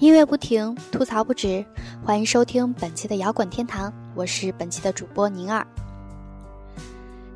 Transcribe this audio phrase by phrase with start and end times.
[0.00, 1.62] 音乐不停，吐槽不止，
[2.02, 5.64] 欢迎收听本期的摇滚天堂，我是本期的主播宁儿。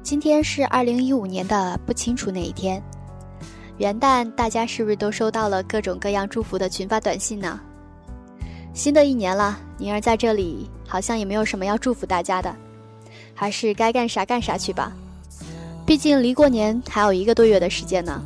[0.03, 2.83] 今天是二零一五年的不清楚那一天，
[3.77, 7.61] 元旦大家是不是都收到了各种各样祝福的群发短信呢？
[8.73, 12.57] 新的一年了，宁儿在这里好像也没有什么要祝福大家的，
[13.35, 14.91] 还是该干啥干啥去吧，
[15.85, 18.23] 毕竟离过年还有一个多月的时间呢。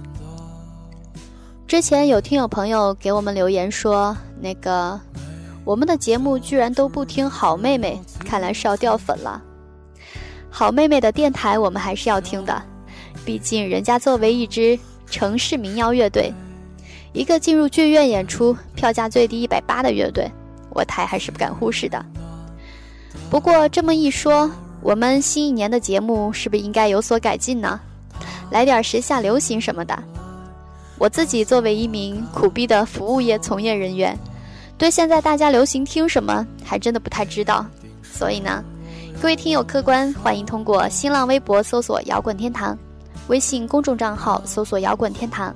[1.66, 4.16] 之前有听友朋友给我们留言说。
[4.40, 5.00] 那个，
[5.64, 9.42] 我们的节目居然都不听好妹妹，看来是要掉粉了。
[10.50, 12.62] 好妹妹的电台我们还是要听的，
[13.24, 16.32] 毕竟人家作为一支城市民谣乐队，
[17.12, 20.30] 一个进入剧院演出票价最低一百八的乐队，
[20.70, 22.04] 我台还是不敢忽视的。
[23.30, 24.50] 不过这么一说，
[24.80, 27.78] 我们新一年的节目是不是应该有所改进呢？
[28.50, 30.02] 来点时下流行什么的？
[30.98, 34.18] 我自己作为一名苦逼的服务业从业人员。
[34.76, 37.64] 对现在大家流行听什么，还真的不太知道。
[38.02, 38.62] 所以呢，
[39.20, 42.76] 各位听友客官，欢迎通过新浪微博搜索“摇滚天堂”，
[43.28, 45.54] 微信公众账号搜索“摇滚天堂”，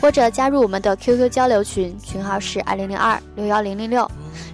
[0.00, 4.10] 或者加入我们的 QQ 交流群，群号是二零零二六幺零零六，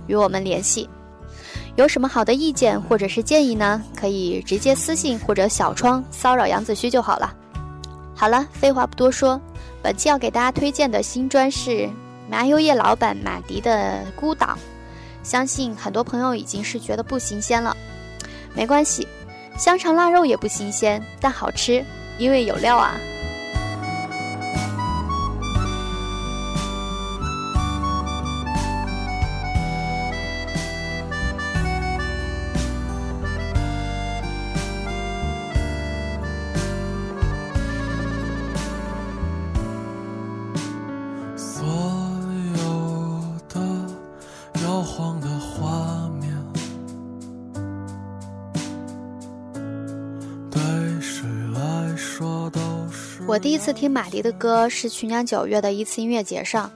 [0.06, 0.88] 与我们联系。
[1.76, 3.80] 有什么好的意见或者是建议呢？
[3.96, 7.32] 可以直接私信或者小窗骚扰杨子虚就好了。
[8.16, 9.40] 好了，废话不多说，
[9.82, 11.88] 本期要给大家推荐的新专是。
[12.30, 14.48] 麻油叶老板马迪的《孤岛》，
[15.22, 17.74] 相信很多朋友已经是觉得不新鲜了。
[18.54, 19.08] 没关系，
[19.56, 21.82] 香肠腊肉也不新鲜，但好吃，
[22.18, 22.96] 因为有料啊。
[53.38, 56.68] 我第一次听马迪的歌是去年九月的一次音乐节上，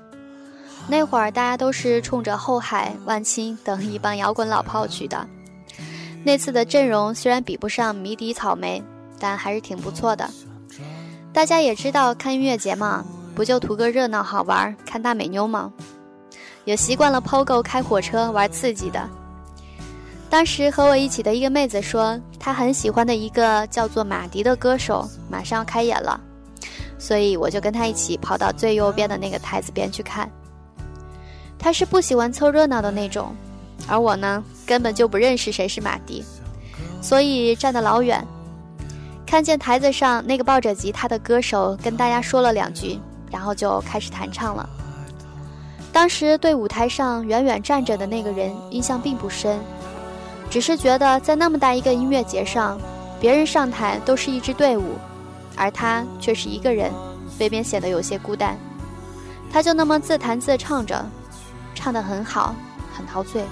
[0.87, 5.27] 那会儿大家都是冲着后海、万青等一帮摇滚老炮去的。
[6.23, 8.81] 那次的阵容虽然比不上迷笛草莓，
[9.19, 10.31] 但还是挺不错的。
[11.33, 15.73] 大家也知道看音乐节嘛，不就图个热闹好玩，看大美妞吗？
[16.65, 19.11] 也习惯了 POGO 开火车玩刺激的。
[20.31, 26.21] 当时和我一起的一个妹子说，她很喜欢的一个叫做马迪的歌手马上要开演了。
[27.03, 30.31] 所以我就跟他一起跑到最右边的那个台子边去看。
[31.59, 33.35] 他是不喜欢凑热闹的那种，
[33.89, 36.25] 而我呢，根本就不认识谁是马迪，
[37.01, 38.25] 所以站得老远，
[39.27, 43.01] 看见台子上那个抱着吉他的歌手跟大家说了两句，
[43.33, 44.65] 然后就开始弹唱了。
[45.93, 49.59] 当时对舞台上远远站着的那个人印象并不深，
[50.49, 52.81] 只是觉得在那么大一个音乐节上，
[53.21, 54.85] 别人上台都是一支队伍。
[55.57, 56.91] 而他却是一个人，
[57.39, 58.57] 未免显得有些孤单。
[59.53, 61.05] 他就那么自弹自唱着，
[61.75, 62.55] 唱得很好，
[62.95, 63.45] 很陶醉。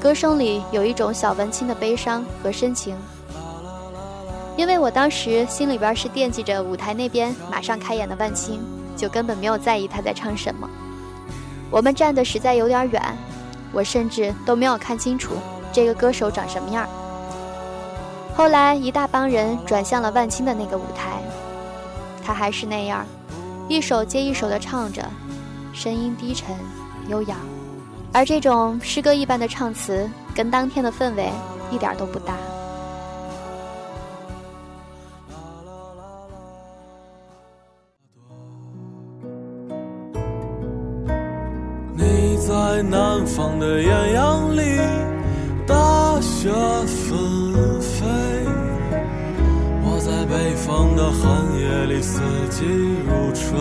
[0.00, 2.96] 歌声里有一种小文青的悲伤和深情。
[4.56, 8.60] 因为我当时心里边是惦记着舞台那边马上开演的万青，
[8.96, 10.68] 就根本没有在意他在唱什么。
[11.70, 13.02] 我们站的实在有点远，
[13.72, 15.34] 我甚至都没有看清楚
[15.72, 16.86] 这个歌手长什么样。
[18.34, 21.22] 后来，一大帮人转向了万青的那个舞台，
[22.24, 23.06] 他还是那样，
[23.68, 25.02] 一首接一首地唱着，
[25.72, 26.56] 声音低沉、
[27.08, 27.38] 悠扬，
[28.12, 31.30] 而这种诗歌一般的唱词，跟当天的氛围
[31.70, 32.34] 一点都不搭。
[41.94, 44.80] 你在南方的艳阳里，
[45.66, 46.50] 大雪
[46.86, 47.81] 纷。
[50.32, 52.18] 北方的寒夜里，四
[52.48, 53.52] 季如春。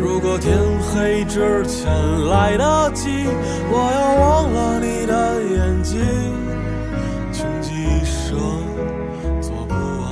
[0.00, 1.86] 如果天黑之前
[2.26, 3.08] 来得及，
[3.70, 6.00] 我要忘了你的眼睛，
[7.32, 8.36] 穷极一生
[9.40, 10.02] 做不完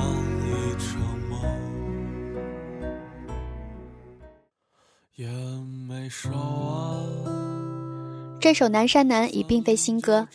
[0.45, 0.49] 一
[0.79, 0.95] 场
[1.29, 1.37] 梦，
[5.15, 5.27] 也
[5.85, 6.39] 没说完。
[8.39, 10.25] 这首《南山南》已并非新歌，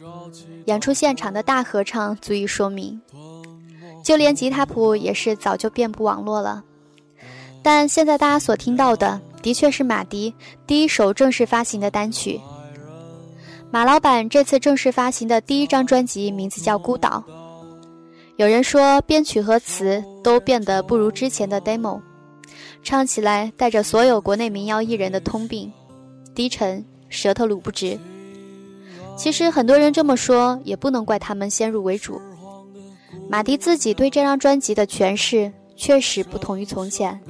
[0.67, 3.01] 演出现场的大合唱足以说明。
[4.07, 6.63] 就连吉他谱也是早就遍布网络了，
[7.61, 10.33] 但现在大家所听到的，的确是马迪
[10.65, 12.41] 第一首正式发行的单曲。
[13.69, 17.25] 马老板这次正式发行的第一张专辑名字叫《孤岛》，
[18.37, 22.01] 有人说编曲和词都变得不如之前的 demo，
[22.85, 25.73] 唱起来带着所有国内民谣艺人的通病，
[26.33, 27.99] 低沉，舌头捋不直。
[29.17, 32.21] 其实很多人这么说，也不能怪他们先入为主。
[33.29, 37.21] 马迪自己对这张专辑的诠释确实不同于从前，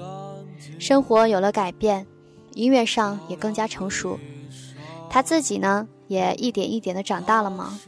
[0.78, 2.06] 生活有了改变，
[2.54, 4.18] 音乐上也更加成熟，
[5.08, 7.78] 他自己呢也一点一点的长大了嘛。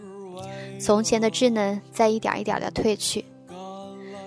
[0.80, 3.24] 从前的稚嫩在一点一点的褪去，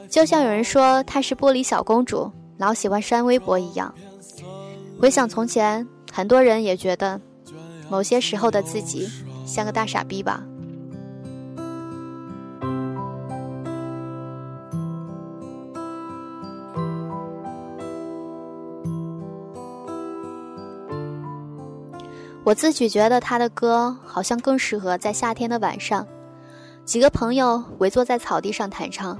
[0.09, 3.93] 就像有人说她是玻璃小公主，老喜欢删微博一样。
[4.99, 7.19] 回想从前，很多人也觉得
[7.89, 9.09] 某些时候的自己
[9.45, 10.43] 像个大傻逼吧。
[22.43, 26.05] 我自己觉得他的歌好像更适合在夏天的晚上，
[26.83, 29.17] 几个朋友围坐在草地上弹唱，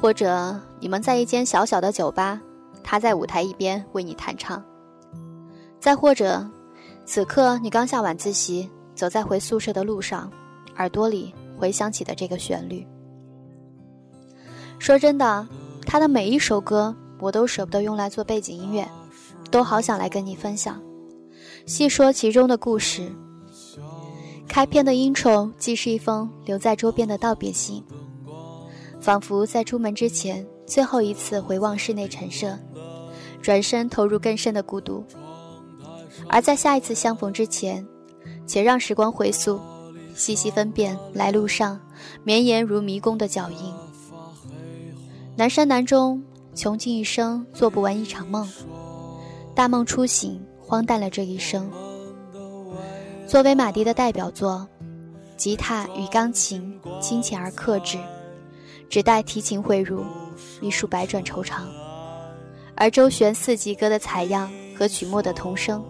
[0.00, 2.40] 或者你们在一间小小的酒吧，
[2.82, 4.64] 他在舞台一边为你弹唱，
[5.78, 6.48] 再或者，
[7.04, 10.30] 此刻你刚下晚自习，走在回宿舍的路上，
[10.78, 12.86] 耳朵里回响起的这个旋律。
[14.78, 15.46] 说真的，
[15.86, 18.88] 他的每一首歌我都舍不得用来做背景音乐，
[19.50, 20.80] 都好想来跟你分享。
[21.66, 23.10] 细说其中的故事。
[24.46, 27.82] 开篇的 intro 既是一封留在桌边的道别信，
[29.00, 32.56] 仿佛在出门之前最后一次回望室内陈设，
[33.42, 35.04] 转身投入更深的孤独。
[36.28, 37.84] 而在下一次相逢之前，
[38.46, 39.60] 且让时光回溯，
[40.14, 41.80] 细细分辨来路上
[42.22, 43.74] 绵延如迷宫的脚印。
[45.34, 46.22] 南山南中，
[46.54, 48.48] 穷尽一生做不完一场梦，
[49.52, 50.40] 大梦初醒。
[50.66, 51.70] 荒诞了这一生。
[53.24, 54.66] 作为马迪的代表作，
[55.36, 57.96] 吉他与钢琴亲切而克制，
[58.90, 60.04] 只待提琴汇入，
[60.60, 61.68] 一束百转愁肠。
[62.74, 65.84] 而周旋四季歌的采样和曲末的童声，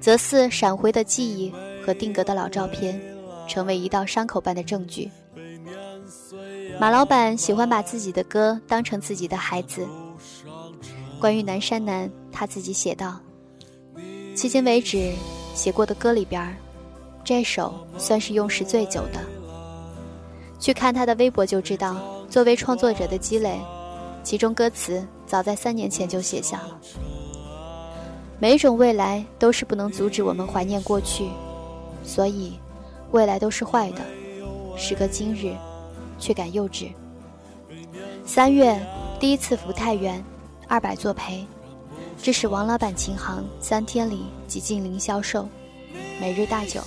[0.00, 1.52] 则似闪回的记忆
[1.86, 3.00] 和定格的老照片，
[3.46, 5.08] 成为一道伤口般的证据。
[6.80, 9.86] 马老板喜欢把自己的歌当成自己的孩子。
[11.20, 13.20] 关于南山南，他自己写道。
[14.34, 15.12] 迄今为止
[15.54, 16.56] 写过的歌里边，
[17.22, 19.20] 这首算是用时最久的。
[20.58, 21.96] 去看他的微博就知道，
[22.28, 23.60] 作为创作者的积累，
[24.24, 26.78] 其中歌词早在三年前就写下了。
[28.40, 31.28] 每一种未来都是不能阻止我们怀念过去，
[32.02, 32.58] 所以
[33.12, 34.02] 未来都是坏的。
[34.76, 35.54] 时隔今日，
[36.18, 36.88] 却感幼稚。
[38.26, 38.76] 三月
[39.20, 40.22] 第一次赴太原，
[40.66, 41.46] 二百作陪。
[42.22, 45.46] 这是王老板琴行三天里几近零销售，
[46.20, 46.80] 每日大酒。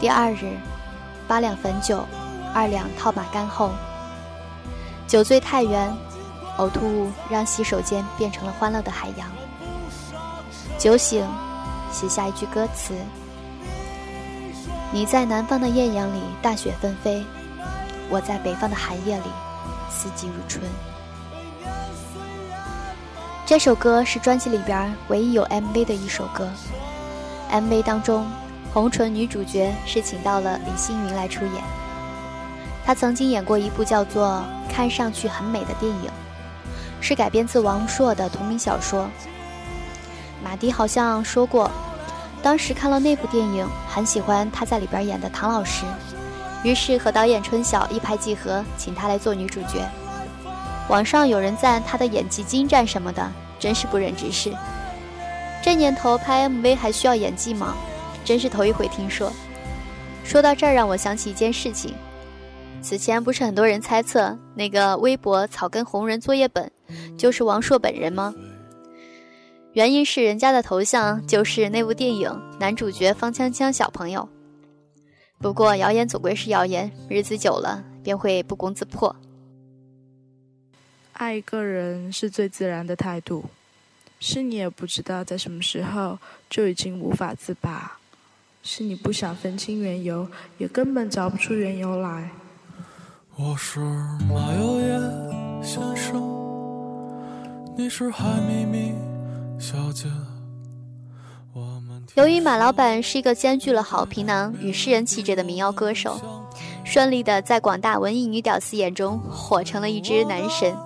[0.00, 0.58] 第二日，
[1.28, 2.04] 八两汾酒，
[2.52, 3.70] 二两套马干后，
[5.06, 5.96] 酒醉太原，
[6.58, 9.30] 呕吐物让洗手间变成了欢乐的海洋。
[10.76, 11.24] 酒醒，
[11.92, 12.94] 写下一句歌词：
[14.92, 17.24] 你在南方的艳阳里大雪纷飞，
[18.10, 19.26] 我在北方的寒夜里
[19.88, 20.60] 四季如春。
[23.46, 26.48] 这首歌是专辑里边唯一有 MV 的一首歌。
[27.50, 28.26] MV 当中，
[28.72, 31.62] 红唇女主角是请到了李星云来出演。
[32.86, 36.10] 她曾经演过一部叫做《看上去很美》的电影，
[37.02, 39.10] 是改编自王朔的同名小说。
[40.42, 41.70] 马迪好像说过，
[42.42, 45.84] 当时看了那部电影，很喜欢她在里边演的唐老师，
[46.62, 49.86] 于是和导演春晓一拍即合，请她来做女主角。
[50.88, 54.52] 网上有人赞他的演技精湛什么的，真是不忍直视。
[55.62, 57.74] 这年头拍 MV 还需要演技吗？
[58.24, 59.32] 真是头一回听说。
[60.24, 61.94] 说到这儿，让我想起一件事情。
[62.82, 66.70] 此前不是很多人猜测那个微博草根红人作业本
[67.16, 68.34] 就是王朔本人吗？
[69.72, 74.28] 原因是人家的头像就是那部电影男主角方锵锵小朋友。
[75.38, 79.14] 不过谣言总归是谣言，日子久了便会不攻自破。
[81.14, 83.44] 爱一个人是最自然的态度，
[84.18, 86.18] 是你也不知道在什么时候
[86.50, 87.98] 就已经无法自拔，
[88.64, 90.26] 是你不想分清缘由，
[90.58, 92.30] 也根本找不出缘由来。
[93.36, 93.78] 我是
[94.28, 96.20] 马友友先生，
[97.76, 98.94] 你是海咪咪
[99.58, 100.08] 小姐。
[102.16, 106.20] 由于马老板是一个兼具了好皮囊与诗人气质的民谣歌手，
[106.84, 110.76] 顺利的在广大文艺女屌丝眼中火成了一只男神。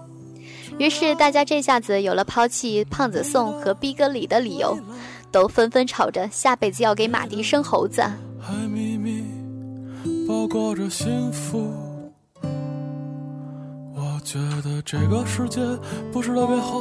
[0.78, 4.78] 于是大家这下子有了抛弃胖子宋和逼哥李的理由，
[5.32, 8.02] 都纷纷吵着下辈子要给马迪生猴子。
[10.26, 11.72] 包裹着幸福，
[13.94, 15.60] 我觉得这个世界
[16.12, 16.78] 不是特别好，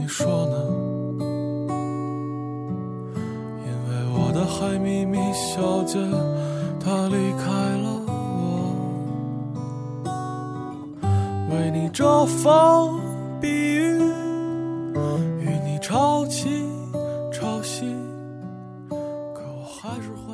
[0.00, 0.56] 你说呢？
[3.64, 5.98] 因为我的海咪咪小姐
[6.80, 7.44] 她离开
[7.78, 8.01] 了
[11.92, 13.00] 我，为你遮风
[13.40, 13.98] 避雨，
[15.40, 16.48] 与你潮起
[17.30, 17.84] 潮汐，
[18.88, 20.32] 可我还是会。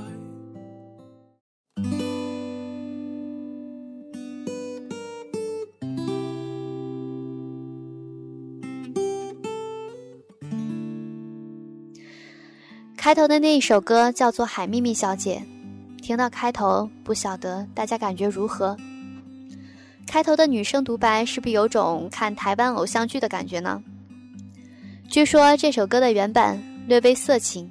[12.97, 15.43] 开头的那一首歌叫做《海秘密小姐》，
[16.03, 18.77] 听到开头，不晓得大家感觉如何？
[20.09, 23.83] 开头的女生独白是不是有种看台湾偶像剧的感觉呢？
[25.07, 27.71] 据说这首歌的原版略微色情，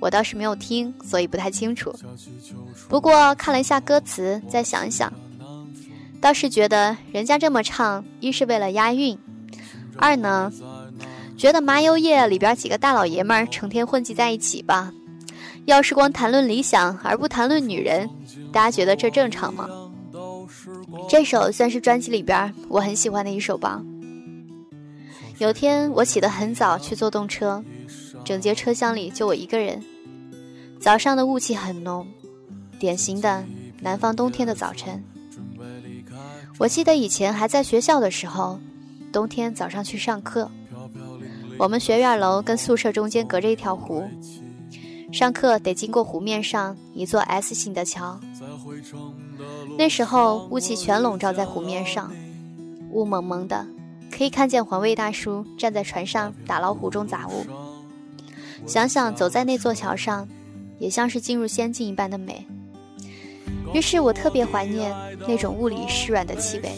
[0.00, 1.94] 我倒是没有听，所以不太清楚。
[2.88, 5.12] 不过看了一下歌词，再想一想，
[6.20, 9.16] 倒是觉得人家这么唱，一是为了押韵，
[9.96, 10.52] 二呢。
[11.38, 14.92] 觉得麻油叶里边几个大老爷们儿成天混迹在一起吧，
[15.66, 18.10] 要是光谈论理想而不谈论女人，
[18.50, 19.68] 大家觉得这正常吗？
[21.08, 23.82] 这首算是专辑里边我很喜欢的一首吧。
[25.38, 27.62] 有天我起得很早去坐动车，
[28.24, 29.82] 整节车厢里就我一个人。
[30.80, 32.06] 早上的雾气很浓，
[32.78, 33.44] 典型的
[33.80, 35.02] 南方冬天的早晨。
[36.58, 38.58] 我记得以前还在学校的时候，
[39.12, 40.50] 冬天早上去上课。
[41.58, 44.08] 我们学院楼跟宿舍中间隔着一条湖，
[45.12, 48.20] 上课得经过湖面上一座 S 型的桥。
[49.78, 52.12] 那时候雾气全笼罩在湖面上，
[52.90, 53.66] 雾蒙蒙的，
[54.10, 57.46] 可以看见环卫大叔站在船上打捞湖中杂物。
[58.66, 60.28] 想想走在那座桥上，
[60.78, 62.46] 也像是进入仙境一般的美。
[63.72, 64.94] 于是我特别怀念
[65.26, 66.72] 那种雾里湿软的气味。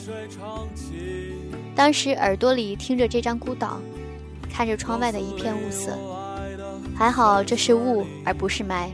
[1.75, 3.81] 当时耳朵里听着这张孤岛。
[4.51, 5.97] 看着窗外的一片雾色，
[6.99, 8.89] 还好这是雾而不是霾，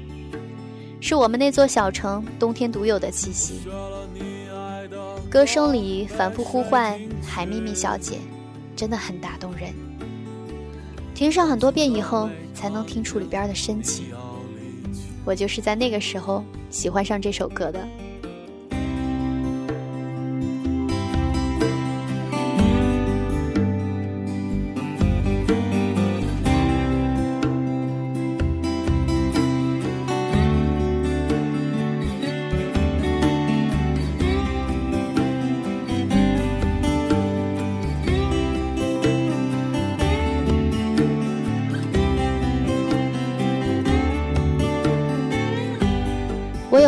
[1.01, 3.63] 是我们那座小城冬天独有的气息。
[5.31, 8.19] 歌声里反复呼唤“海秘密小姐”，
[8.77, 9.73] 真的很打动人。
[11.15, 14.05] 听上很多遍以后，才能听出里边的深情。
[15.25, 17.89] 我就是在那个时候喜欢上这首歌的。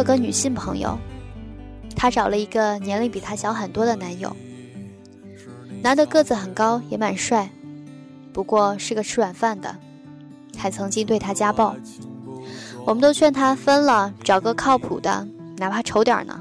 [0.06, 0.96] 个女性朋友，
[1.96, 4.34] 她找了一个年龄比她小很多的男友。
[5.82, 7.50] 男的个子很高，也蛮帅，
[8.32, 9.76] 不过是个吃软饭的，
[10.56, 11.74] 还曾经对她家暴。
[12.84, 16.40] 我们都劝她分了，找个靠谱的，哪怕丑点呢。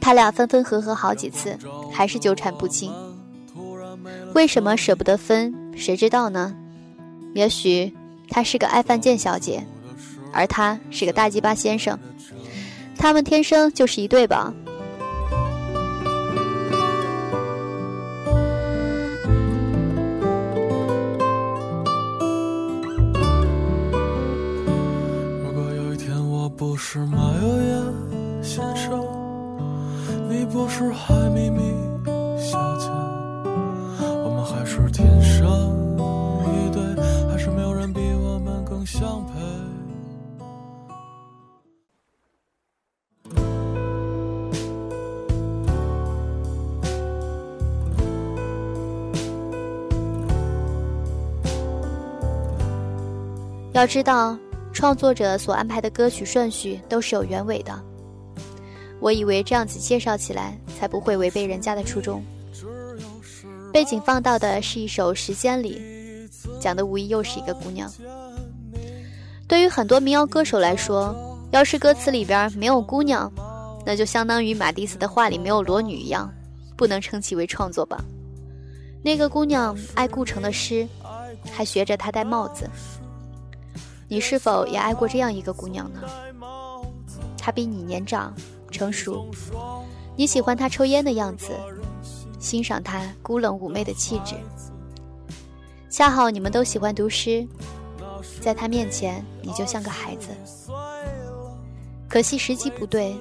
[0.00, 1.58] 他俩分分合合好几次，
[1.92, 2.92] 还是纠缠不清。
[4.34, 5.52] 为什么舍不得分？
[5.74, 6.54] 谁知道呢？
[7.34, 7.92] 也许
[8.28, 9.66] 她是个爱犯贱小姐，
[10.32, 11.98] 而他是个大鸡巴先生。
[12.98, 14.52] 他们天生就是一对吧？
[53.76, 54.34] 要知道，
[54.72, 57.78] 创作者所安排的歌曲顺序都是有原委的。
[59.00, 62.24] 我以为这样子介绍起来才不会违背人家的初衷。
[63.74, 65.78] 背景放到的是一首《时间里》，
[66.58, 67.92] 讲的无疑又是一个姑娘。
[69.46, 71.14] 对于很多民谣歌手来说，
[71.50, 73.30] 要是歌词里边没有姑娘，
[73.84, 76.32] 那就相当于马蒂斯的画里没有裸女一样，
[76.78, 78.02] 不能称其为创作吧。
[79.04, 80.88] 那个姑娘爱顾城的诗，
[81.52, 82.66] 还学着他戴帽子。
[84.08, 86.00] 你是否也爱过这样一个姑娘呢？
[87.36, 88.34] 她比你年长、
[88.70, 89.26] 成熟，
[90.16, 91.50] 你喜欢她抽烟的样子，
[92.38, 94.36] 欣赏她孤冷妩媚的气质。
[95.90, 97.46] 恰好你们都喜欢读诗，
[98.40, 100.28] 在她面前你就像个孩子。
[102.08, 103.16] 可惜时机不对，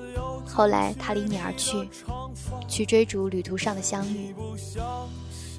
[0.46, 1.90] 后来她离你而去，
[2.68, 4.36] 去追逐旅途上的相遇。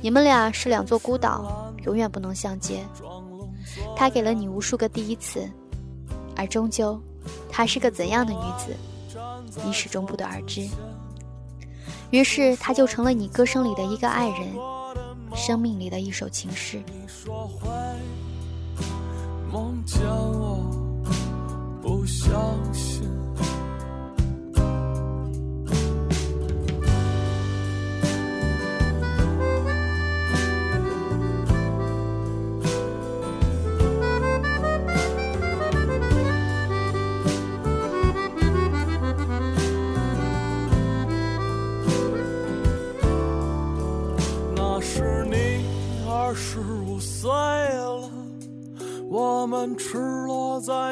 [0.01, 2.85] 你们俩是两座孤岛，永远不能相接。
[3.97, 5.49] 她给了你无数个第一次，
[6.37, 7.01] 而终究，
[7.49, 8.77] 她是个怎样的女子，
[9.65, 10.69] 你始终不得而知。
[12.11, 14.55] 于是，她就成了你歌声里的一个爱人，
[15.35, 16.83] 生命里的一首情诗。
[19.51, 20.65] 梦见我，
[21.83, 22.35] 不相
[22.73, 23.16] 信。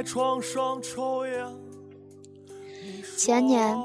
[0.04, 1.46] 床上抽烟。
[3.16, 3.76] 前年，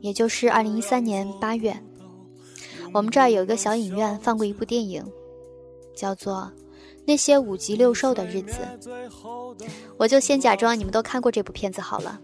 [0.00, 1.76] 也就是二零一三年八月，
[2.92, 5.04] 我们这儿有一个小影院放过一部电影，
[5.94, 6.50] 叫做
[7.04, 8.56] 《那些五级六兽的日子》。
[9.96, 12.20] 我就先假装你们都看过这部片子好了。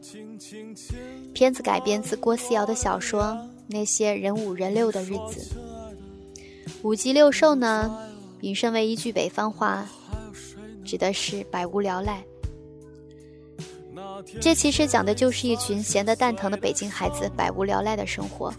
[1.32, 3.22] 片子改编自郭思瑶的小说
[3.66, 5.40] 《那些人五人六的日子》。
[6.82, 8.08] 五级六兽呢，
[8.40, 9.86] 引申为一句北方话。
[10.84, 12.22] 指的是百无聊赖，
[14.40, 18.52] 这其实讲的就是一群闲得蛋疼的北京孩子百无聊赖的生活。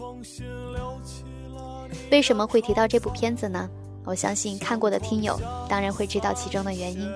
[2.12, 3.70] 为什么会提到这部片子呢？
[4.06, 7.10] 我相信看过的听友当然会知道其中的原因。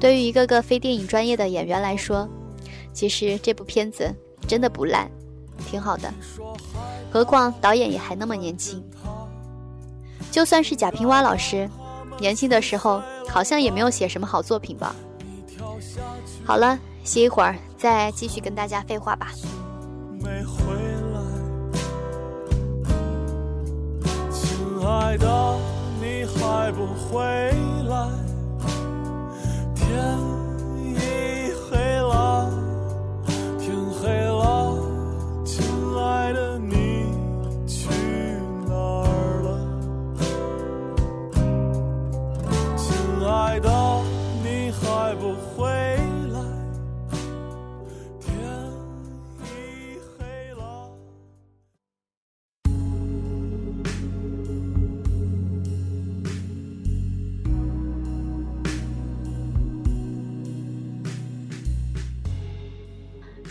[0.00, 2.28] 对于一个个非电影专业的演员来说，
[2.92, 4.12] 其实这部片子
[4.46, 5.08] 真的不烂，
[5.70, 6.12] 挺好的。
[7.10, 8.82] 何况导演也还那么年轻，
[10.30, 11.68] 就算是贾平凹老师。
[12.20, 14.94] 年轻的时候好像也没有写什么好作品吧。
[16.44, 16.76] 好了，
[17.08, 19.28] 歇一会儿再继续跟大家废话吧。
[20.20, 20.74] 没回
[21.14, 21.20] 来，
[24.30, 25.58] 亲爱的，
[26.02, 27.24] 你还不回
[27.88, 28.10] 来？
[29.74, 30.37] 天。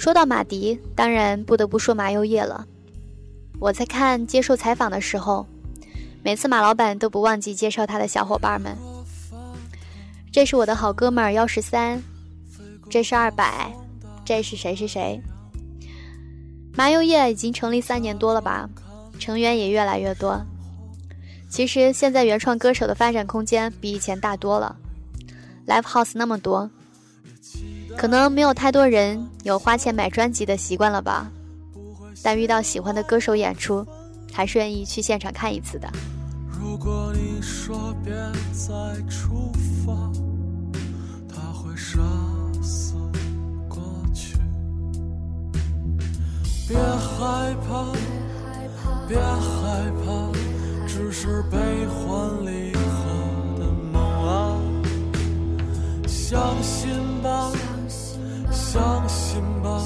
[0.07, 2.65] 说到马迪，当然不得不说马友业了。
[3.59, 5.45] 我在看接受采访的时候，
[6.23, 8.73] 每次马老板都不忘记介绍他的小伙伴们。
[10.31, 12.01] 这是我的好哥们儿幺十三，
[12.89, 13.69] 这是二百，
[14.23, 15.21] 这是谁谁谁。
[16.77, 18.69] 马友业已经成立三年多了吧，
[19.19, 20.41] 成员也越来越多。
[21.49, 24.73] 其实现在原创歌手的发展空间比以前大多了
[25.67, 26.71] ，live house 那么多。
[27.97, 31.29] 可能没有太多人有花钱买专辑的习惯了吧，
[32.21, 33.85] 但遇到喜欢的歌手演出，
[34.31, 35.89] 还是愿意去现场看一次的。
[36.47, 38.13] 如果你说别
[38.53, 38.71] 再
[39.09, 39.51] 出
[39.83, 40.11] 发，
[41.27, 41.99] 他会杀
[42.61, 42.93] 死
[43.67, 43.81] 过
[44.13, 44.37] 去。
[46.67, 47.91] 别害怕，
[49.07, 50.31] 别害怕，
[50.87, 51.57] 只是悲
[51.87, 54.61] 欢离合的梦啊，
[56.05, 56.89] 相信
[57.23, 57.51] 吧。
[58.51, 59.81] 相信吧，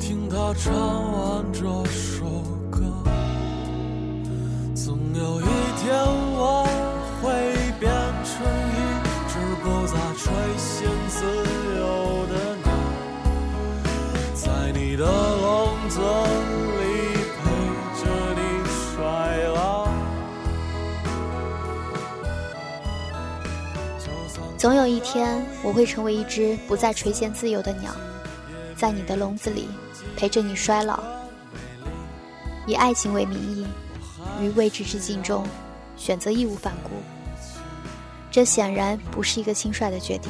[0.00, 0.72] 听他唱
[1.12, 2.24] 完这首
[2.70, 2.80] 歌，
[4.74, 5.40] 总有
[24.58, 27.94] 总有一天，我会成为一只不再垂涎自由的鸟。
[28.76, 29.68] 在你的笼子里
[30.16, 31.00] 陪着你衰老，
[32.66, 33.64] 以爱情为名义，
[34.42, 35.46] 于未知之境中
[35.96, 36.90] 选择义无反顾，
[38.32, 40.28] 这显然不是一个轻率的决定。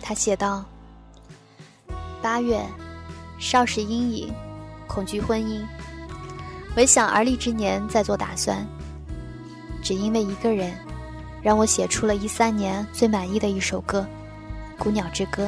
[0.00, 0.64] 他写道
[2.22, 2.64] ：“八月，
[3.40, 4.32] 少时阴影，
[4.86, 5.64] 恐惧婚姻，
[6.76, 8.64] 唯想而立之年再做打算。
[9.82, 10.72] 只因为一个人，
[11.42, 14.06] 让我写出了一三年最满意的一首歌
[14.82, 15.46] 《孤鸟之歌》。”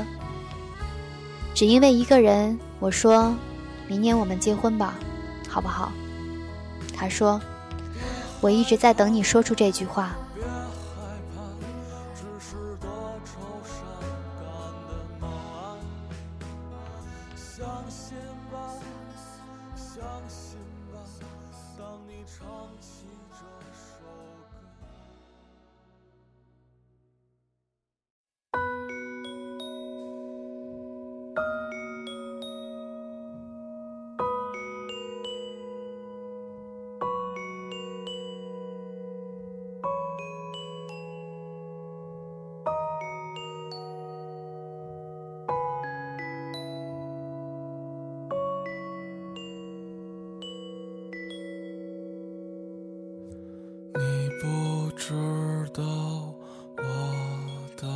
[1.54, 3.32] 只因为一个人，我说
[3.86, 4.94] ：“明年我们结婚吧，
[5.48, 5.92] 好不好？”
[6.96, 7.40] 他说
[8.42, 10.16] ：“我一直在等你说出这句话。”
[55.06, 55.12] 知
[55.74, 55.82] 道
[56.78, 56.82] 我
[57.76, 57.86] 的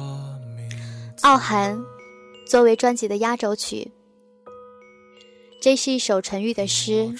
[0.54, 0.68] 名。
[1.22, 1.82] 傲寒
[2.46, 3.90] 作为专辑的压轴曲，
[5.58, 7.10] 这是一首沉郁的诗，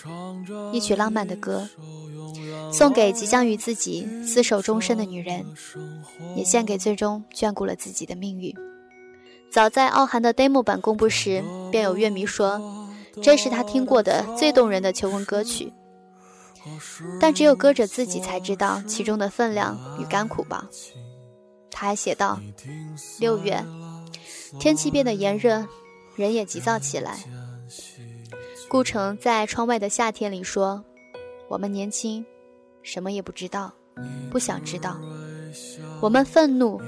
[0.73, 1.67] 一曲浪漫的歌，
[2.71, 5.43] 送给即将与自己厮守终身的女人，
[6.37, 8.55] 也献给最终眷顾了自己的命运。
[9.51, 12.61] 早在傲寒的 demo 版公布时，便有乐迷说，
[13.23, 15.73] 这是他听过的最动人的求婚歌曲。
[17.21, 20.69] 但只有歌者自己才知道其中的分量与甘苦吧。
[21.71, 22.41] 他还写道
[23.21, 23.65] ：“六月，
[24.59, 25.67] 天气变得炎热，
[26.17, 27.19] 人也急躁起来。
[28.69, 30.85] 顾城在《窗外的夏天》里说
[31.49, 32.25] ：‘我们年轻，
[32.83, 33.73] 什么也不知道，
[34.31, 34.99] 不想知道。
[36.01, 36.81] 我们愤怒、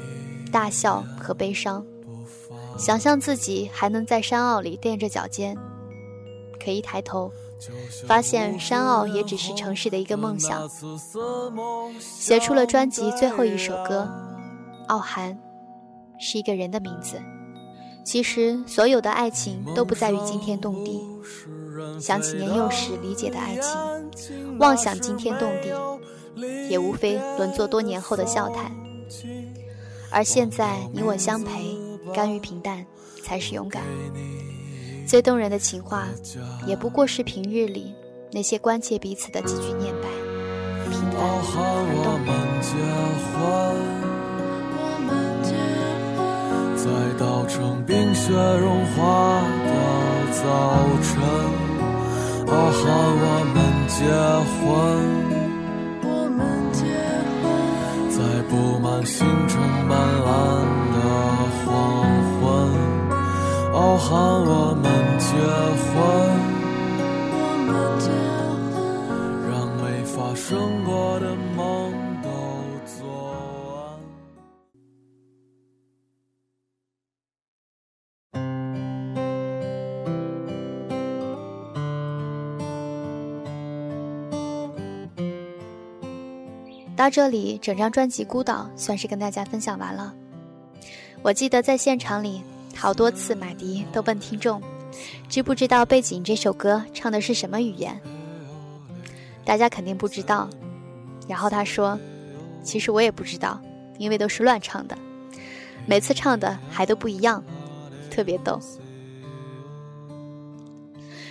[0.53, 1.85] 大笑和悲伤，
[2.79, 5.57] 想象自己还能在山坳里垫着脚尖，
[6.63, 7.31] 可一抬头。’”
[8.07, 10.69] 发现山坳也只是城市的一个梦想，
[11.99, 14.09] 写出了专辑最后一首歌
[14.89, 15.35] 《傲寒》，
[16.19, 17.21] 是一个人的名字。
[18.03, 21.01] 其实，所有的爱情都不在于惊天动地。
[22.01, 25.69] 想起年幼时理解的爱情，妄想惊天动地，
[26.69, 28.73] 也无非沦作多年后的笑谈。
[30.11, 31.77] 而现在，你我相陪，
[32.15, 32.85] 甘于平淡，
[33.23, 33.83] 才是勇敢。
[35.11, 36.07] 最动人的情话，
[36.69, 37.93] 也不过是平日里
[38.31, 40.09] 那些关切彼此的几句念白，
[40.89, 41.51] 平凡而
[42.05, 42.31] 动人。
[46.77, 46.87] 在
[47.19, 49.71] 稻城冰雪融化的
[50.39, 50.47] 早
[51.03, 51.11] 晨，
[52.47, 52.81] 傲寒
[53.19, 53.99] 我们结
[54.55, 54.63] 婚。
[56.05, 56.39] 我们
[56.73, 56.79] 结
[57.43, 57.45] 婚。
[58.13, 58.19] 在
[58.49, 59.93] 布满星辰斑
[60.23, 60.31] 斓
[60.95, 60.97] 的
[61.67, 61.69] 黄
[62.39, 62.40] 昏。
[63.81, 64.13] 傲寒，
[64.45, 65.33] 我们结
[65.89, 65.97] 婚，
[69.49, 71.91] 让没发生过的梦
[72.23, 72.29] 都
[72.85, 73.09] 做
[73.73, 73.99] 完。
[86.95, 90.15] 到这里，整张专辑《孤岛》算是跟大家分享完了。
[91.23, 92.43] 我记得在现场里。
[92.81, 94.59] 好多次，马迪都问听众
[95.29, 98.01] ：“知不知道背景这首歌唱的是什么语言？”
[99.45, 100.49] 大家肯定不知道。
[101.29, 102.01] 然后他说
[102.65, 103.61] ：“其实我也不知道，
[103.99, 104.97] 因为都是乱唱的，
[105.85, 107.45] 每次唱的还都不一样，
[108.11, 108.59] 特别逗。”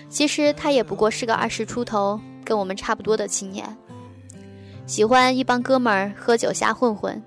[0.07, 3.75] 其实他也不过是个二十出头、跟我们差不多的青年，
[4.85, 7.19] 喜欢一帮哥们儿喝酒瞎混混，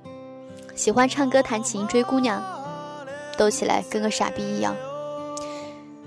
[0.77, 2.62] 喜欢唱歌弹琴追姑娘。
[3.37, 4.77] 逗起来跟个傻逼一样，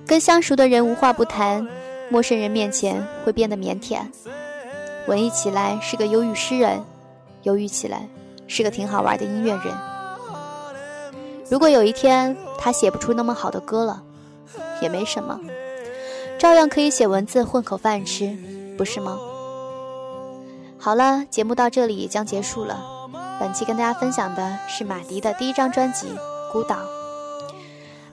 [0.05, 1.67] 跟相熟的人无话不谈，
[2.09, 3.99] 陌生人面前会变得腼腆。
[5.07, 6.83] 文艺起来是个忧郁诗人，
[7.43, 8.07] 忧郁起来
[8.47, 9.73] 是个挺好玩的音乐人。
[11.49, 14.01] 如果有一天他写不出那么好的歌了，
[14.81, 15.39] 也没什么，
[16.39, 18.35] 照样可以写文字混口饭吃，
[18.77, 19.17] 不是吗？
[20.79, 22.83] 好了，节目到这里也将结束了。
[23.39, 26.07] 本期跟大家分享的是马迪的第一张专辑
[26.51, 26.75] 《孤岛》。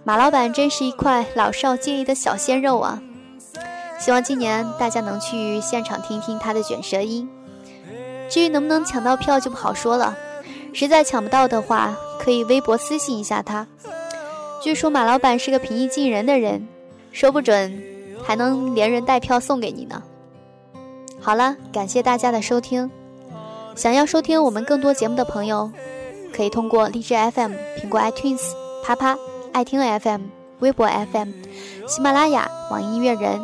[0.05, 3.01] 马老板真是一块老少皆宜的小鲜肉啊！
[4.01, 7.29] 希望今年大家能去现场听听他的卷舌音。
[8.29, 10.17] 至于能不能抢到票就不好说了，
[10.73, 13.65] 实在抢不到的话，可以微博私信一下他。
[14.61, 16.67] 据说马老板是个平易近人的人，
[17.13, 17.81] 说不准
[18.25, 20.03] 还能连人带票送给你呢。
[21.21, 22.91] 好了，感谢大家的收听。
[23.77, 25.71] 想要收听我们更多节目的朋友，
[26.35, 28.43] 可以通过荔枝 FM、苹果 iTunes、
[28.85, 29.17] 啪啪。
[29.53, 30.23] 爱听 FM、
[30.61, 31.31] 微博 FM、
[31.87, 33.41] 喜马拉雅、网易音乐人、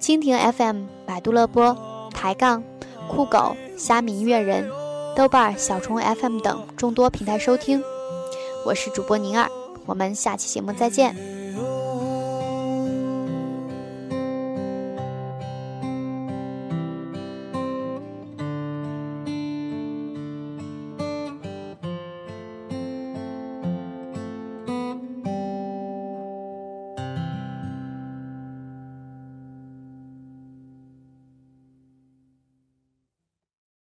[0.00, 1.76] 蜻蜓 FM、百度乐播、
[2.12, 2.62] 抬杠、
[3.08, 4.70] 酷狗、虾米音乐人、
[5.16, 7.82] 豆瓣、小虫 FM 等众多平台收听。
[8.64, 9.50] 我是主播宁儿，
[9.86, 11.39] 我们下期节目再见。